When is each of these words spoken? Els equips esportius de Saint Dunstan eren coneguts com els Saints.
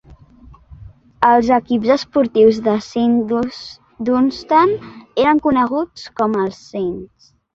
Els 1.31 1.49
equips 1.57 1.89
esportius 1.95 2.61
de 2.69 2.73
Saint 2.87 3.13
Dunstan 4.07 4.73
eren 5.27 5.43
coneguts 5.47 6.09
com 6.21 6.41
els 6.45 6.65
Saints. 6.73 7.31